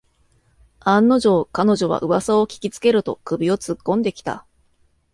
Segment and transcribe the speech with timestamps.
[0.79, 4.47] 案の定、彼女はうわさを聞きつけると首をつっこんできた